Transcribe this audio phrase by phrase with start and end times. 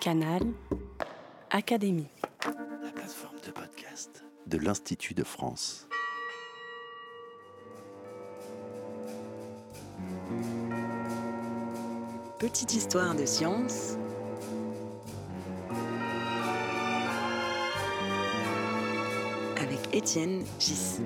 [0.00, 0.40] Canal
[1.50, 2.08] Académie.
[2.82, 5.86] La plateforme de podcast de l'Institut de France.
[12.38, 13.98] Petite histoire de science.
[19.58, 21.02] Avec Étienne Gis.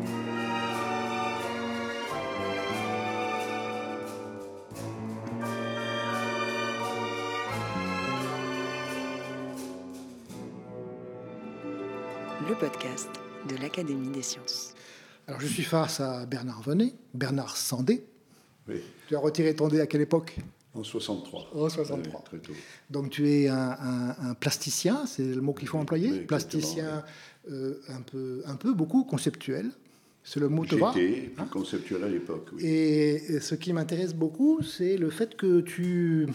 [12.49, 13.09] Le podcast
[13.49, 14.75] de l'Académie des sciences.
[15.27, 18.05] Alors je suis face à Bernard Venet, Bernard Sandé.
[18.69, 18.77] Oui,
[19.09, 20.37] Tu as retiré ton dé à quelle époque?
[20.75, 21.51] En 63.
[21.55, 22.21] En 63.
[22.21, 22.53] Oui, très tôt.
[22.91, 26.11] Donc tu es un, un- un plasticien, c'est le mot qu'il faut employer.
[26.11, 27.05] Oui, plasticien
[27.51, 29.71] euh, un, peu, un peu, beaucoup conceptuel.
[30.23, 30.93] C'est le mot te va.
[30.95, 32.65] J'étais plus conceptuel à l'époque, oui.
[32.65, 36.27] Et ce qui m'intéresse beaucoup, c'est le fait que tu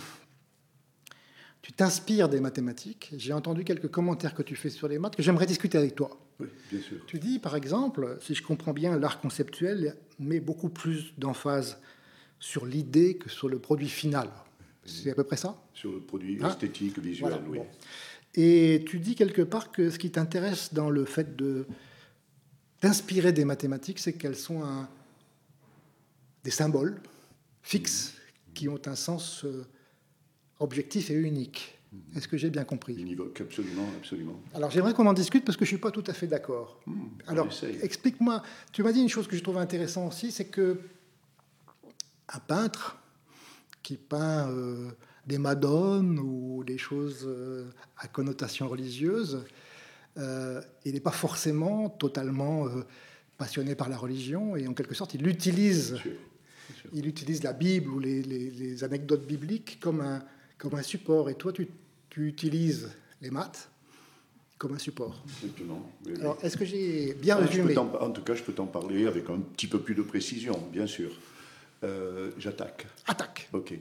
[1.62, 3.12] tu t'inspires des mathématiques.
[3.18, 6.17] J'ai entendu quelques commentaires que tu fais sur les maths que j'aimerais discuter avec toi.
[6.39, 6.97] Oui, bien sûr.
[7.06, 11.78] Tu dis, par exemple, si je comprends bien, l'art conceptuel met beaucoup plus d'emphase
[12.39, 14.30] sur l'idée que sur le produit final.
[14.86, 15.61] C'est à peu près ça?
[15.73, 16.48] Sur le produit Ah.
[16.50, 17.58] esthétique, visuel, Voilà, oui.
[17.59, 17.67] bon.
[18.36, 21.66] Et tu dis quelque part que ce qui t'intéresse dans le fait de
[22.81, 24.88] d'inspirer des mathématiques, c'est qu'elles sont un-
[26.45, 27.02] des symboles
[27.61, 28.14] fixes
[28.53, 29.66] qui ont un sens euh,
[30.59, 31.75] objectif et unique.
[32.15, 32.93] Est-ce que j'ai bien compris?
[32.93, 34.39] Univoque, absolument, absolument.
[34.53, 36.79] alors j'aimerais qu'on en discute parce que je ne suis pas tout à fait d'accord.
[37.25, 37.79] Alors essaye.
[37.81, 40.80] explique-moi, tu m'as dit une chose que je trouve intéressante aussi, c'est que
[42.31, 42.99] un peintre
[43.81, 44.91] qui peint euh,
[45.25, 47.65] des madones ou des choses euh,
[47.97, 49.43] à connotation religieuse,
[50.17, 52.67] euh, il n'est pas forcément totalement
[53.39, 55.95] passionné par la religion et en quelque sorte il utilise,
[56.93, 60.21] il utilise la Bible ou les, les- les anecdotes bibliques comme un,
[60.59, 61.31] comme un support.
[61.31, 61.67] Et toi tu,
[62.11, 63.69] tu utilises les maths
[64.59, 65.23] comme un support.
[65.41, 65.89] Exactement.
[66.05, 66.21] oui, oui.
[66.21, 69.30] Alors, est-ce que j'ai bien Ah, résumé en tout cas, je peux t'en parler avec
[69.30, 71.09] un petit peu plus de précision, bien sûr.
[71.83, 72.86] Euh, J'attaque.
[73.08, 73.48] Attaque.
[73.53, 73.73] Ok.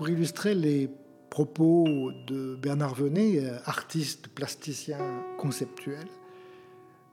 [0.00, 0.88] Pour illustrer les
[1.28, 4.96] propos de Bernard Venet, euh, artiste plasticien
[5.36, 6.06] conceptuel,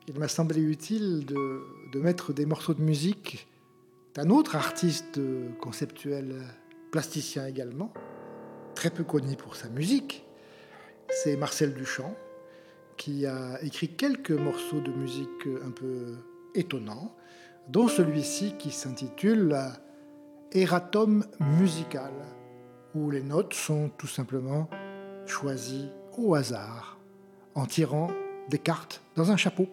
[0.08, 3.50] il m'a semblé utile de, de mettre des morceaux de musique
[4.16, 5.20] d'un autre artiste
[5.60, 6.44] conceptuel
[6.90, 7.92] plasticien également,
[8.74, 10.26] très peu connu pour sa musique.
[11.10, 12.16] C'est Marcel Duchamp,
[12.96, 16.16] qui a écrit quelques morceaux de musique un peu
[16.56, 17.14] étonnants,
[17.68, 19.58] dont celui-ci qui s'intitule
[20.54, 22.14] Erratum musical,
[22.96, 24.70] où les notes sont tout simplement
[25.26, 26.98] choisies au hasard,
[27.56, 28.10] en tirant
[28.50, 29.68] des cartes dans un chapeau.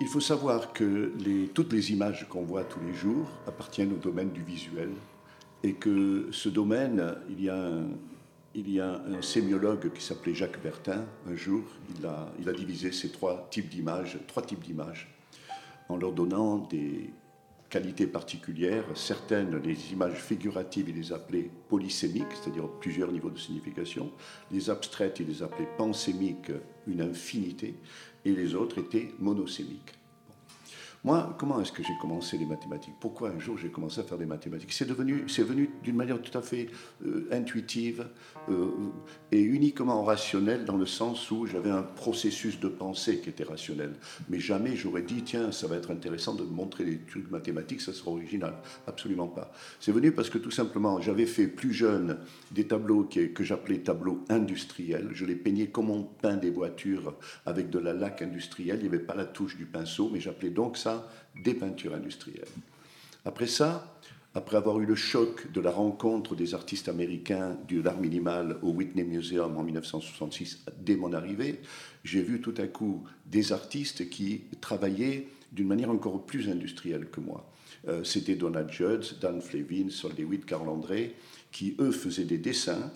[0.00, 1.12] Il faut savoir que
[1.52, 4.90] toutes les images qu'on voit tous les jours appartiennent au domaine du visuel
[5.62, 7.88] et que ce domaine, il y a un,
[8.54, 11.04] il y a un sémiologue qui s'appelait Jacques Bertin.
[11.28, 11.62] Un jour,
[11.98, 15.14] il a, il a divisé ces trois types d'images, trois types d'images,
[15.88, 17.12] en leur donnant des
[17.70, 18.84] qualités particulières.
[18.94, 24.10] Certaines, les images figuratives, il les appelait polysémiques, c'est-à-dire plusieurs niveaux de signification.
[24.50, 26.50] Les abstraites, il les appelait pansémiques,
[26.86, 27.76] une infinité.
[28.24, 29.99] Et les autres étaient monosémiques.
[31.02, 32.92] Moi, comment est-ce que j'ai commencé les mathématiques?
[33.00, 34.70] Pourquoi un jour j'ai commencé à faire des mathématiques?
[34.74, 36.68] C'est devenu, c'est venu d'une manière tout à fait
[37.06, 38.06] euh, intuitive
[38.50, 38.68] euh,
[39.32, 43.94] et uniquement rationnelle dans le sens où j'avais un processus de pensée qui était rationnel.
[44.28, 47.94] Mais jamais j'aurais dit tiens, ça va être intéressant de montrer des trucs mathématiques, ça
[47.94, 48.56] sera original.
[48.86, 49.52] Absolument pas.
[49.80, 52.18] C'est venu parce que tout simplement j'avais fait plus jeune
[52.50, 55.08] des tableaux que j'appelais tableaux industriels.
[55.12, 57.14] Je les peignais comme on peint des voitures
[57.46, 58.80] avec de la laque industrielle.
[58.80, 60.89] Il n'y avait pas la touche du pinceau, mais j'appelais donc ça
[61.42, 62.48] des peintures industrielles.
[63.24, 63.96] Après ça,
[64.34, 68.70] après avoir eu le choc de la rencontre des artistes américains de l'art minimal au
[68.70, 71.60] Whitney Museum en 1966, dès mon arrivée,
[72.04, 77.20] j'ai vu tout à coup des artistes qui travaillaient d'une manière encore plus industrielle que
[77.20, 77.50] moi.
[77.88, 81.16] Euh, C'était Donald Judd, Dan Flevin, Sol DeWitt, Carl André,
[81.50, 82.92] qui eux faisaient des dessins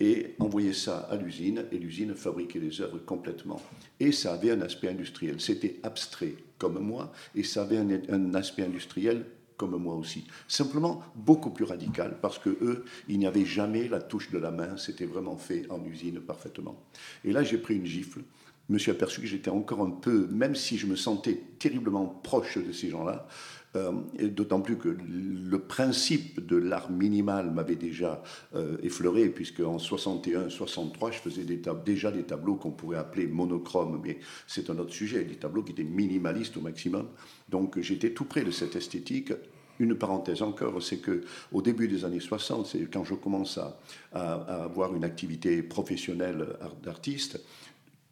[0.00, 3.62] et envoyaient ça à l'usine, et l'usine fabriquait les œuvres complètement.
[4.00, 5.40] Et ça avait un aspect industriel.
[5.40, 9.26] C'était abstrait comme moi, et ça avait un, aspect industriel
[9.58, 10.26] comme moi aussi.
[10.48, 14.50] Simplement beaucoup plus radical, parce que eux, il n'y avait jamais la touche de la
[14.50, 16.82] main, c'était vraiment fait en usine parfaitement.
[17.22, 18.22] Et là, j'ai pris une gifle.
[18.70, 22.56] Me suis aperçu que j'étais encore un peu, même si je me sentais terriblement proche
[22.56, 23.28] de ces gens-là,
[23.76, 28.22] Euh, d'autant plus que le principe de l'art minimal m'avait déjà
[28.54, 31.44] euh, effleuré, puisque en 61, 63, je faisais
[31.84, 35.72] déjà des tableaux qu'on pourrait appeler monochromes, mais c'est un autre sujet, des tableaux qui
[35.72, 37.08] étaient minimalistes au maximum.
[37.48, 39.32] Donc j'étais tout près de cette esthétique.
[39.80, 43.76] Une parenthèse encore, c'est que au début des années 60, c'est quand je commence à
[44.12, 46.46] avoir une activité professionnelle
[46.84, 47.40] d'artiste,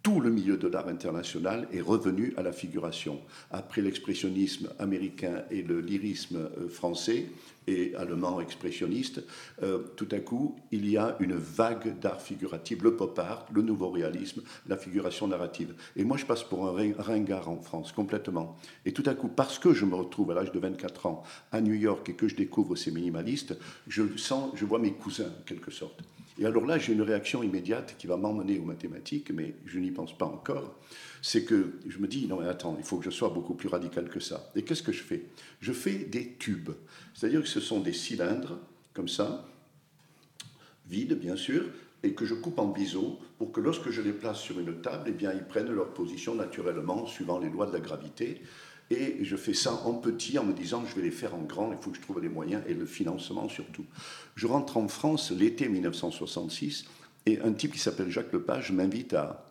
[0.02, 3.20] tout le milieu de l'art international est revenu à la figuration.
[3.50, 7.26] Après l'expressionnisme américain et le lyrisme euh, français
[7.68, 9.22] et allemand expressionniste,
[9.62, 13.62] euh, tout à coup, il y a une vague d'art figuratif, le pop art, le
[13.62, 15.74] nouveau réalisme, la figuration narrative.
[15.94, 18.56] Et moi, je passe pour un ringard en France, complètement.
[18.84, 21.22] Et tout à coup, parce que je me retrouve à l'âge de 24 ans
[21.52, 23.56] à New York et que je découvre ces minimalistes,
[23.86, 26.02] je sens, je vois mes cousins, en quelque sorte.
[26.42, 29.92] Et alors là, j'ai une réaction immédiate qui va m'emmener aux mathématiques, mais je n'y
[29.92, 30.74] pense pas encore.
[31.22, 33.68] C'est que je me dis, non mais attends, il faut que je sois beaucoup plus
[33.68, 34.50] radical que ça.
[34.56, 35.22] Et qu'est-ce que je fais?
[35.60, 36.70] Je fais des tubes.
[37.14, 38.58] C'est-à-dire que ce sont des cylindres,
[38.92, 39.46] comme ça,
[40.88, 41.62] vides bien sûr,
[42.02, 45.04] et que je coupe en biseau pour que lorsque je les place sur une table,
[45.06, 48.42] eh bien, ils prennent leur position naturellement, suivant les lois de la gravité.
[48.92, 51.72] Et je fais ça en petit en me disant je vais les faire en grand,
[51.72, 53.86] il faut que je trouve les moyens et le financement surtout.
[54.36, 56.84] Je rentre en France l'été 1966
[57.24, 59.46] et un type qui s'appelle Jacques Lepage m'invite à,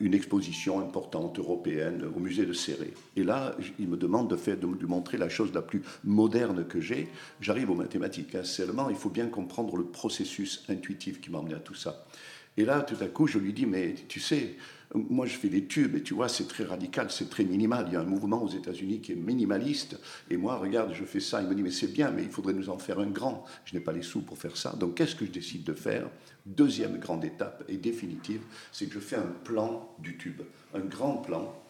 [0.00, 2.94] une exposition importante européenne au musée de Céré.
[3.16, 6.64] Et là, il me demande de, faire, de lui montrer la chose la plus moderne
[6.66, 7.10] que j'ai.
[7.38, 8.34] J'arrive aux mathématiques.
[8.34, 8.44] Hein.
[8.44, 12.06] Seulement, il faut bien comprendre le processus intuitif qui m'a emmené à tout ça.
[12.56, 14.56] Et là, tout à coup, je lui dis, mais tu sais,
[14.94, 17.86] moi, je fais des tubes et tu vois, c'est très radical, c'est très minimal.
[17.88, 19.98] Il y a un mouvement aux États-Unis qui est minimaliste.
[20.30, 21.40] Et moi, regarde, je fais ça.
[21.40, 23.44] Il me dit, mais c'est bien, mais il faudrait nous en faire un grand.
[23.64, 24.72] Je n'ai pas les sous pour faire ça.
[24.78, 26.10] Donc, qu'est-ce que je décide de faire?
[26.44, 30.42] Deuxième grande étape et définitive, c'est que je fais un plan du tube.
[30.74, 31.61] Un grand plan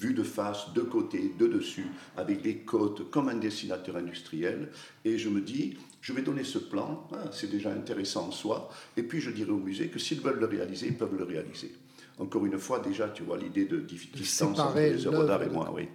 [0.00, 1.86] vu de face, de côté, de dessus,
[2.16, 4.70] avec des côtes, comme un dessinateur industriel.
[5.04, 8.70] Et je me dis, je vais donner ce plan, hein, c'est déjà intéressant en soi,
[8.96, 11.72] et puis je dirai au musée que s'ils veulent le réaliser, ils peuvent le réaliser.
[12.18, 15.72] Encore une fois, déjà, tu vois l'idée de distance entre les œuvres d'art et moi,
[15.74, 15.88] oui.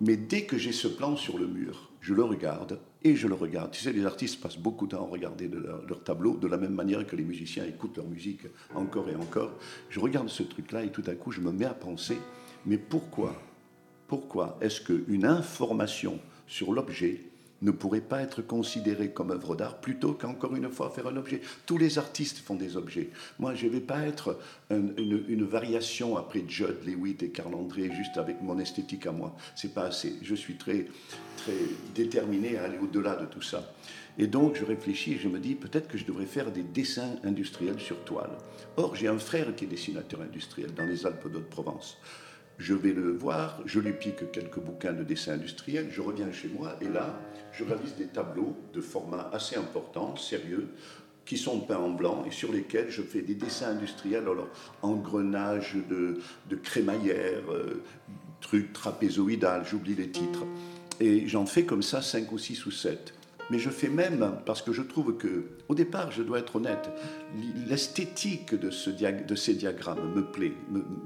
[0.00, 3.34] Mais dès que j'ai ce plan sur le mur, je le regarde et je le
[3.34, 3.70] regarde.
[3.70, 6.56] Tu sais, les artistes passent beaucoup de temps à regarder leur, leur, tableau, de la
[6.56, 8.42] même manière que les musiciens écoutent leur musique
[8.74, 9.52] encore et encore.
[9.90, 12.18] Je regarde ce truc-là et tout à coup, je me mets à penser,
[12.66, 13.40] mais pourquoi
[14.06, 17.20] Pourquoi est-ce qu'une information sur l'objet
[17.62, 21.40] ne pourrait pas être considéré comme œuvre d'art plutôt qu'encore une fois faire un objet?
[21.64, 23.10] Tous les artistes font des objets.
[23.38, 24.38] Moi, je ne vais pas être
[24.70, 29.34] une, variation après Judd, Lewitt et Carl André juste avec mon esthétique à moi.
[29.54, 30.14] C'est pas assez.
[30.22, 30.86] Je suis très,
[31.38, 31.56] très
[31.94, 33.72] déterminé à aller au-delà de tout ça.
[34.18, 37.16] Et donc, je réfléchis et je me dis peut-être que je devrais faire des dessins
[37.24, 38.36] industriels sur toile.
[38.76, 41.98] Or, j'ai un frère qui est dessinateur industriel dans les Alpes d'Haute-Provence.
[42.62, 46.46] Je vais le voir, je lui pique quelques bouquins de dessin industriel, je reviens chez
[46.46, 47.18] moi et là,
[47.50, 50.68] je réalise des tableaux de format assez important, sérieux,
[51.24, 54.46] qui sont peints en blanc et sur lesquels je fais des dessins industriels, alors
[54.80, 57.82] engrenages de, de crémaillère, euh,
[59.64, 60.44] j'oublie les titres.
[61.00, 63.12] Et j'en fais comme ça 5 ou 6 ou 7.
[63.50, 66.90] Mais je fais même, parce que je trouve que, au départ, je dois être honnête,
[67.66, 70.52] l'esthétique de, ce de ces diagrammes me plaît,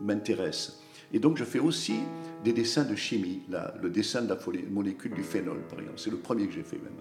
[0.03, 0.83] m'intéresse.
[1.13, 1.97] Et donc je fais aussi
[2.45, 3.43] des dessins de chimie,
[3.83, 4.39] le dessin de la
[4.71, 5.99] molécule du phénol, par exemple.
[5.99, 6.93] C'est le premier que j'ai fait même.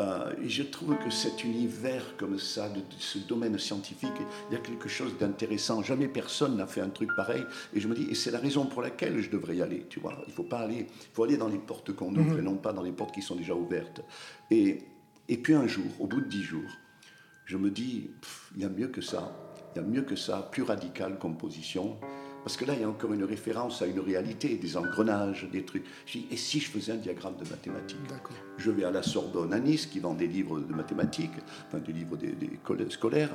[0.00, 4.12] Euh, et je trouve que cet univers comme ça, de, ce domaine scientifique,
[4.50, 5.82] il y a quelque chose d'intéressant.
[5.82, 7.44] Jamais personne n'a fait un truc pareil.
[7.74, 9.86] Et je me dis, et c'est la raison pour laquelle je devrais y aller.
[9.88, 12.38] Tu vois, il faut pas aller, il faut aller dans les portes qu'on ouvre mhm.
[12.38, 14.00] et non pas dans les portes qui sont déjà ouvertes.
[14.50, 14.82] Et,
[15.28, 16.70] et puis un jour, au bout de dix jours,
[17.44, 18.10] je me dis,
[18.56, 19.32] il y a mieux que ça.
[19.74, 21.98] Il y a mieux que ça, plus radical comme position.
[22.44, 25.64] Parce que là, il y a encore une référence à une réalité, des engrenages, des
[25.64, 25.84] trucs.
[26.04, 27.96] Je dis, et si je faisais un diagramme de mathématiques
[28.58, 31.32] Je vais à la Sorbonne à Nice, qui vend des livres de mathématiques,
[31.66, 33.30] enfin des livres des, scolaires,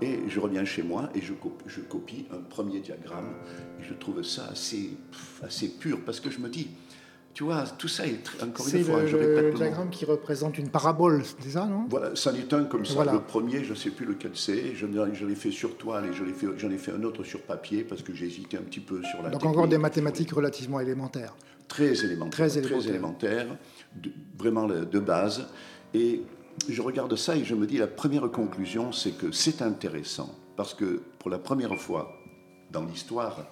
[0.00, 3.34] et je reviens chez moi et je copie, je copie un premier diagramme.
[3.80, 4.96] Et je trouve ça assez,
[5.42, 6.70] assez pur, parce que je me dis,
[7.34, 9.00] tu vois, tout ça est encore une fois.
[9.06, 11.86] C'est le, diagramme qui représente une parabole, c'est ça, non?
[11.90, 13.04] Voilà, ça est un comme ça.
[13.04, 14.74] Le premier, je ne sais plus lequel c'est.
[14.74, 18.02] Je, je l'ai fait sur toile et j'en ai, fait, un autre sur papier parce
[18.02, 19.30] que j'ai hésité un petit peu sur la.
[19.30, 21.34] Donc encore des mathématiques relativement élémentaires.
[21.66, 22.48] Très élémentaires.
[22.48, 23.46] Très élémentaires.
[24.38, 25.48] vraiment de base.
[25.92, 26.22] Et
[26.68, 30.72] je regarde ça et je me dis la première conclusion, c'est que c'est intéressant parce
[30.72, 32.16] que pour la première fois
[32.70, 33.44] dans l'histoire,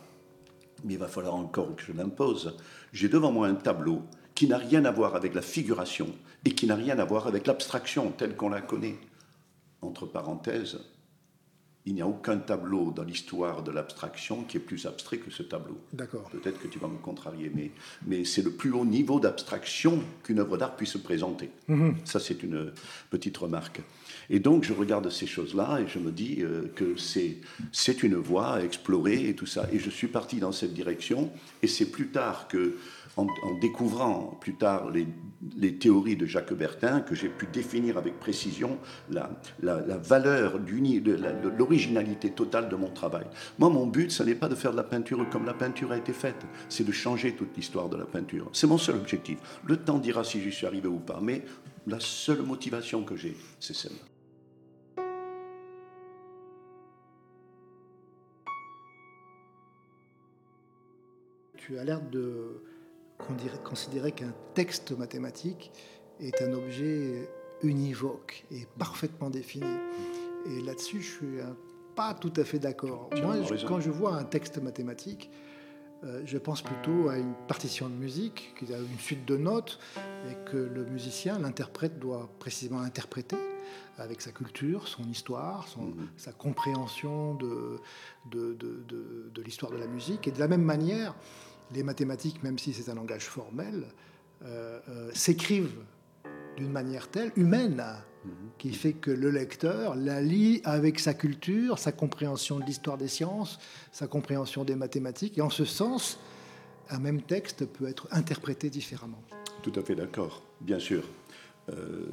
[0.85, 2.57] mais il va falloir encore que je l'impose,
[2.93, 4.03] j'ai devant moi un tableau
[4.35, 6.09] qui n'a rien à voir avec la figuration
[6.45, 8.99] et qui n'a rien à voir avec l'abstraction telle qu'on la connaît.
[9.83, 10.79] Entre parenthèses,
[11.85, 15.43] il n'y a aucun tableau dans l'histoire de l'abstraction qui est plus abstrait que ce
[15.43, 15.79] tableau.
[15.93, 16.31] D'accord.
[16.31, 17.73] Peut-être que tu vas me contrarier, mais,
[18.07, 21.51] mais c'est le plus haut niveau d'abstraction qu'une œuvre d'art puisse présenter.
[21.67, 21.97] Mhm.
[22.05, 22.73] Ça, c'est une
[23.11, 23.81] petite remarque.
[24.31, 27.39] Et donc, je regarde ces choses-là et je me dis euh, que c'est,
[27.73, 29.69] c'est une voie à explorer et tout ça.
[29.73, 31.31] Et je suis parti dans cette direction.
[31.63, 32.77] Et c'est plus tard que,
[33.17, 33.27] en,
[33.61, 35.07] découvrant plus tard les,
[35.77, 38.79] théories de Jacques Bertin, que j'ai pu définir avec précision
[39.11, 39.31] la,
[39.63, 40.59] la, valeur,
[41.59, 43.27] l'originalité totale de mon travail.
[43.59, 45.99] Moi, mon but, ce n'est pas de faire de la peinture comme la peinture a
[45.99, 48.49] été faite, c'est de changer toute l'histoire de la peinture.
[48.53, 49.39] C'est mon seul objectif.
[49.67, 51.45] Le temps dira si j'y suis arrivé ou pas, mais
[51.87, 54.13] la seule motivation que j'ai, c'est celle-là.
[61.57, 62.63] Tu as l'air de
[63.19, 65.73] considérer qu'un texte mathématique
[66.21, 67.29] est un objet
[67.63, 69.67] univoque et parfaitement défini.
[70.47, 71.39] Et là-dessus, je suis
[71.95, 73.11] pas tout à fait d'accord.
[73.23, 75.31] Moi, je- quand je vois un texte mathématique,
[76.05, 79.79] euh, je pense plutôt à une partition de musique, qui a une suite de notes,
[80.29, 83.37] et que le musicien, l'interprète, doit précisément interpréter
[83.99, 86.09] avec sa culture, son histoire, son- Mhm.
[86.17, 87.79] sa compréhension de,
[88.31, 90.27] de, de- de- de l'histoire de la musique.
[90.27, 91.15] Et de la même manière,
[91.75, 93.87] les mathématiques, même si c'est un langage formel,
[94.45, 95.85] euh, euh, s'écrivent
[96.57, 97.83] d'une manière telle, humaine,
[98.59, 103.09] qui fait que le lecteur la lit avec sa culture, sa compréhension de l'histoire des
[103.09, 103.59] sciences,
[103.91, 105.39] sa compréhension des mathématiques.
[105.39, 106.21] Et en ce sens,
[106.89, 109.21] un même texte peut être interprété différemment.
[109.63, 111.03] Tout à fait d'accord, bien sûr.
[111.71, 112.07] Euh,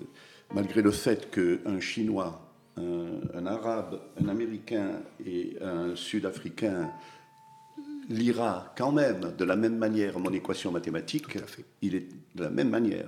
[0.53, 2.41] malgré le fait qu'un Chinois,
[2.77, 6.91] un, un Arabe, un Américain et un Sud-Africain
[8.09, 11.65] lira quand même de la même manière mon équation mathématique, Tout à fait.
[11.81, 13.07] il est de la même manière.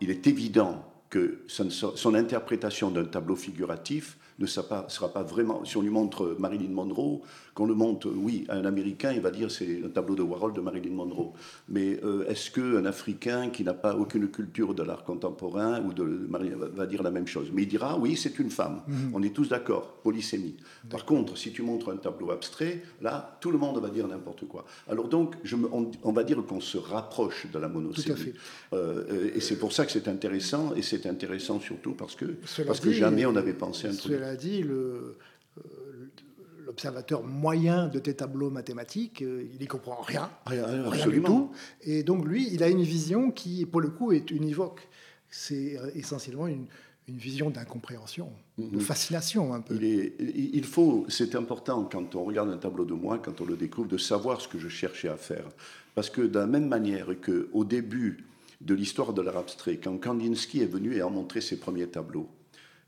[0.00, 5.64] Il est évident que son interprétation d'un tableau figuratif ne sera pas, sera pas vraiment.
[5.64, 7.20] Si on lui montre Marilyn Monroe,
[7.60, 10.54] qu'on le montre, oui, à un Américain, il va dire c'est un tableau de Warhol
[10.54, 11.32] de Marilyn Monroe.
[11.68, 16.04] Mais euh, est-ce qu'un Africain qui n'a pas aucune culture de l'art contemporain ou de
[16.74, 17.50] va, dire la même chose?
[17.52, 18.80] Mais il dira oui, c'est une femme.
[19.12, 20.56] On est tous d'accord, polysémie.
[20.88, 24.46] Par contre, si tu montres un tableau abstrait, là, tout le monde va dire n'importe
[24.48, 24.64] quoi.
[24.88, 28.16] Alors donc, je me- on, on va dire qu'on se rapproche de la monosémie.
[28.16, 28.32] fait.
[28.72, 32.24] Euh, euh, et c'est pour ça que c'est intéressant, et c'est intéressant surtout parce que,
[32.46, 34.12] Cela parce que jamais on n'avait pensé à un truc.
[34.14, 35.18] Cela dit, le- euh,
[36.70, 40.30] l'observateur moyen de tes tableaux mathématiques, euh, il n'y comprend rien.
[40.46, 41.26] Rien, rien du absolument.
[41.28, 41.50] tout.
[41.82, 44.88] Et donc lui, il a une vision qui, pour le coup, est univoque.
[45.28, 46.66] C'est euh, essentiellement une,
[47.08, 48.80] une vision d'incompréhension, de Mhm.
[48.80, 49.74] fascination un peu.
[49.74, 53.40] Il, est, il il faut, c'est important quand on regarde un tableau de moi, quand
[53.40, 55.48] on le découvre, de savoir ce que je cherchais à faire.
[55.96, 58.24] Parce que de la même manière qu'au début
[58.60, 62.28] de l'histoire de l'art abstrait, quand Kandinsky est venu et a montré ses premiers tableaux,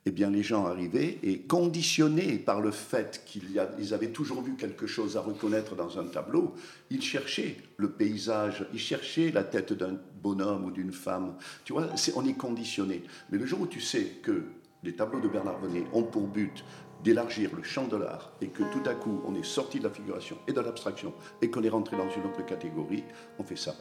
[0.04, 4.87] eh bien les gens arrivaient et conditionnés par le fait qu'ils avaient toujours vu quelque
[4.87, 6.54] chose à reconnaître dans un tableau,
[6.90, 11.37] ils cherchaient le paysage, ils cherchaient la tête d'un bonhomme ou d'une femme.
[11.64, 13.02] Tu vois, on est conditionné.
[13.30, 14.42] Mais le jour où tu sais que
[14.82, 16.64] les tableaux de Bernard Venet ont pour but
[17.04, 19.90] d'élargir le champ de l'art et que tout à coup on est sorti de la
[19.90, 23.04] figuration et de l'abstraction et qu'on est rentré dans une autre catégorie,
[23.38, 23.75] on fait ça.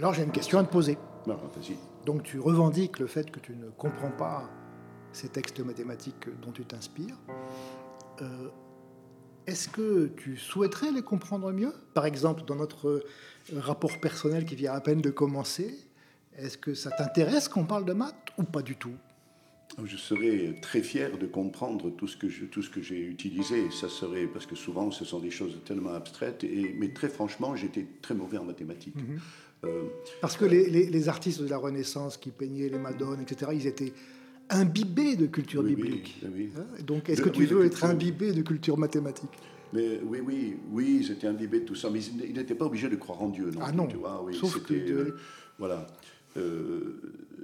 [0.00, 0.96] Alors j'ai une question à te poser.
[1.26, 1.76] Non, vas-y.
[2.06, 4.48] Donc tu revendiques le fait que tu ne comprends pas
[5.12, 7.16] ces textes mathématiques dont tu t'inspires.
[8.22, 8.48] Euh,
[9.46, 11.74] Est-ce que tu souhaiterais les comprendre mieux?
[11.92, 13.04] Par exemple, dans notre
[13.54, 15.78] rapport personnel qui vient à peine de commencer,
[16.34, 18.94] est-ce que ça t'intéresse qu'on parle de maths ou pas du tout?
[19.84, 23.70] Je serais très fier de comprendre tout ce que je- tout ce que j'ai utilisé.
[23.70, 26.42] Ça serait parce que souvent ce sont des choses tellement abstraites.
[26.42, 28.96] Et, mais très franchement, j'étais très mauvais en mathématiques.
[28.96, 29.18] Euh,
[30.20, 33.66] Parce que les, les- les artistes de la Renaissance qui peignaient les Madones, etc., ils
[33.66, 33.92] étaient
[34.48, 36.20] imbibés de culture Oui, biblique.
[36.24, 36.50] oui, oui.
[36.56, 39.30] Hein Donc, est-ce que tu veux être imbibé de culture mathématique?
[39.72, 42.88] Mais oui, oui, oui, j'étais imbibé de tout ça, mais il il n'était pas obligé
[42.88, 43.50] de croire en Dieu.
[43.52, 45.16] Non Ah non, tu vois, oui, sauf que euh,
[45.58, 45.86] voilà.
[46.36, 47.00] Euh,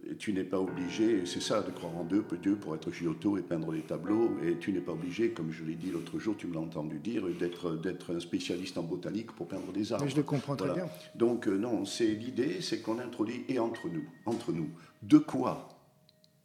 [0.09, 3.37] et tu n'es pas obligé, c'est ça, de croire en Dieu, Dieu pour être Giotto
[3.39, 6.37] et peindre des tableaux, et tu n'es pas obligé, comme je l'ai dit l'autre jour,
[6.37, 10.05] tu me l'as entendu dire, d'être, d'être un spécialiste en botanique pour peindre des arbres.
[10.05, 10.85] Mais je le comprends très Voilà.
[10.85, 10.93] bien.
[11.17, 14.69] Donc euh, non, c'est l'idée, c'est qu'on introduit et entre nous, entre nous,
[15.03, 15.69] de quoi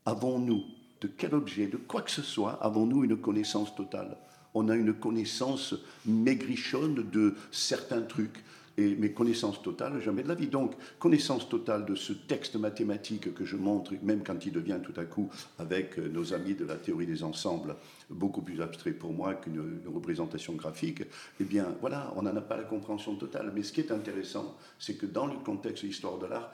[0.06, 0.64] avons-nous,
[1.02, 4.18] de quel objet, de quoi que ce soit, avons-nous une connaissance totale?
[4.56, 5.76] On a une connaissance
[6.08, 8.44] maigrichonne de certains trucs,
[8.78, 10.48] Et, mais connaissance totale, jamais de la vie.
[10.48, 14.98] Donc, connaissance totale de ce texte mathématique que je montre, même quand il devient tout
[15.00, 17.76] à coup, avec euh, nos amis de la théorie des ensembles,
[18.10, 21.04] beaucoup plus abstrait pour moi qu'une représentation graphique,
[21.40, 23.52] eh bien, voilà, on n'en a pas la compréhension totale.
[23.54, 26.52] Mais ce qui est intéressant, c'est que dans le contexte de l'histoire de l'art,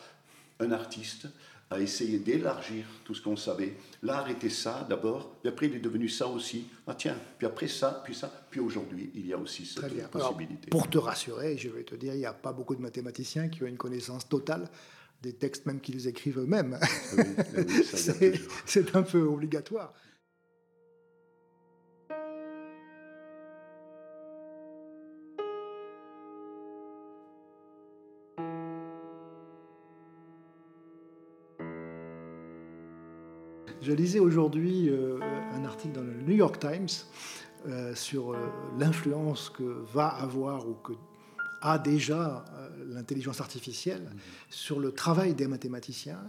[0.60, 1.28] un artiste
[1.70, 3.74] a essayé d'élargir tout ce qu'on savait.
[4.02, 6.68] L'art était ça d'abord, puis après il est devenu ça aussi.
[6.86, 10.70] Ah tiens, puis après ça, puis ça, puis aujourd'hui il y a aussi cette possibilité.
[10.70, 13.64] pour te rassurer, je vais te dire, il n'y a pas beaucoup de mathématiciens qui
[13.64, 14.70] ont une connaissance totale
[15.22, 16.78] des textes même qu'ils écrivent eux-mêmes.
[16.82, 16.86] Ah
[17.18, 17.62] ah
[18.66, 19.94] c'est un peu obligatoire.
[33.82, 35.20] Je lisais aujourd'hui euh,
[35.54, 36.88] un article dans le New York Times
[37.68, 38.38] euh, sur euh,
[38.80, 40.94] l'influence que va avoir ou que
[41.62, 42.46] a déjà
[42.86, 44.20] l'intelligence artificielle mhm.
[44.52, 46.22] sur le travail des mathématiciens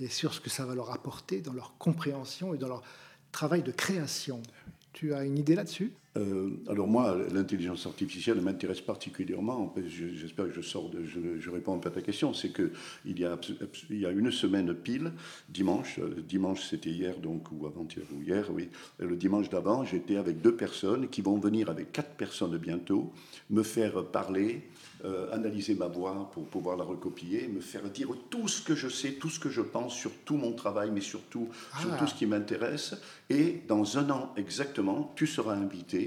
[0.00, 2.82] et sur ce que ça va leur apporter dans leur compréhension et dans leur
[3.30, 4.42] travail de création.
[4.94, 5.92] Tu as une idée là-dessus?
[6.16, 9.72] Euh, alors moi, l'intelligence artificielle m'intéresse particulièrement.
[9.86, 12.34] J'espère que je sors de, je, réponds un peu à ta question.
[12.34, 12.72] C'est que
[13.04, 13.38] il y a
[13.90, 15.12] il y a une semaine pile,
[15.48, 20.16] dimanche, euh, dimanche c'était hier donc ou avant-hier ou hier, oui, le dimanche d'avant, j'étais
[20.16, 23.12] avec deux personnes qui vont venir avec quatre personnes bientôt
[23.48, 24.62] me faire parler
[25.02, 28.88] euh, analyser ma voix pour pouvoir la recopier, me faire dire tout ce que je
[28.88, 31.48] sais, tout ce que je pense sur tout mon travail, mais surtout
[31.80, 32.06] sur tout ah.
[32.06, 32.96] ce qui m'intéresse.
[33.30, 35.99] Et dans un an exactement, tu seras invité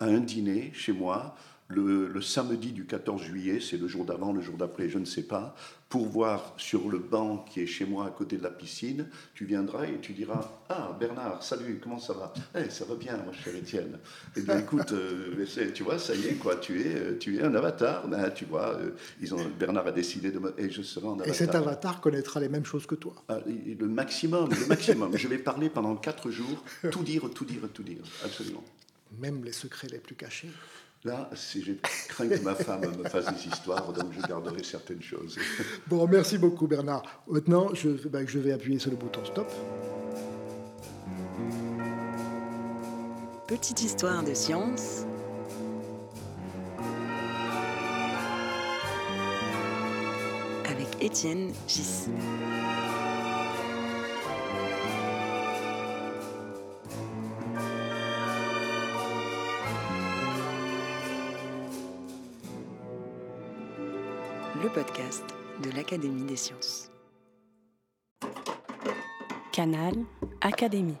[0.00, 1.36] à un dîner chez moi
[1.68, 5.22] le, samedi du 14 juillet, c'est le jour d'avant, le jour d'après, je ne sais
[5.22, 5.54] pas,
[5.88, 9.44] pour voir sur le banc qui est chez moi à côté de la piscine, tu
[9.44, 12.32] viendras et tu diras Ah, Bernard, salut, comment ça va?
[12.54, 13.98] Eh, ça va bien, mon cher Étienne.
[14.36, 17.42] Eh bien, écoute, euh, tu vois, ça y est, quoi, tu es, euh, tu es
[17.42, 18.06] un avatar.
[18.08, 20.54] Ben, tu vois, euh, ils ont, Bernard a décidé de me.
[20.58, 21.28] Et je serai en avatar.
[21.28, 25.16] Et cet avatar connaîtra les mêmes choses que toi ah, Le maximum, le maximum.
[25.16, 28.64] je vais parler pendant quatre jours, tout dire, tout dire, tout dire, absolument.
[29.18, 30.50] Même les secrets les plus cachés
[31.04, 35.02] Là, si j'ai craint que ma femme me fasse des histoires, donc je garderai certaines
[35.02, 35.38] choses.
[35.86, 37.02] Bon, merci beaucoup Bernard.
[37.28, 39.48] Maintenant, je, ben, je vais appuyer sur le bouton stop.
[43.46, 45.04] Petite histoire de science.
[50.66, 52.08] Avec Étienne Gis.
[65.90, 66.90] l'Académie des sciences.
[69.52, 69.94] Canal
[70.42, 70.98] Académie.